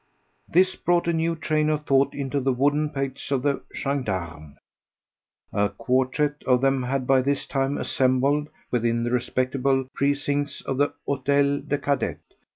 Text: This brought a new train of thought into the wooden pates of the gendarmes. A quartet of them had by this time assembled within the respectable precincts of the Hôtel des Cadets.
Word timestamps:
This 0.49 0.75
brought 0.75 1.07
a 1.07 1.13
new 1.13 1.35
train 1.35 1.69
of 1.69 1.83
thought 1.85 2.15
into 2.15 2.39
the 2.39 2.51
wooden 2.51 2.89
pates 2.89 3.29
of 3.29 3.43
the 3.43 3.61
gendarmes. 3.75 4.57
A 5.53 5.69
quartet 5.69 6.41
of 6.47 6.61
them 6.61 6.81
had 6.81 7.05
by 7.05 7.21
this 7.21 7.45
time 7.45 7.77
assembled 7.77 8.47
within 8.71 9.03
the 9.03 9.11
respectable 9.11 9.85
precincts 9.93 10.61
of 10.61 10.77
the 10.77 10.93
Hôtel 11.07 11.67
des 11.69 11.77
Cadets. 11.77 12.33